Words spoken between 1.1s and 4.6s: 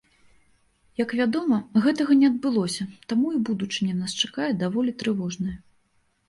вядома, гэтага не адбылося, таму і будучыня нас чакае